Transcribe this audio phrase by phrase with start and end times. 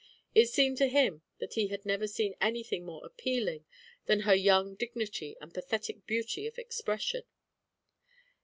[0.33, 3.65] It seemed to him that he had never seen anything more appealing
[4.07, 7.21] than her young dignity and pathetic beauty of expression.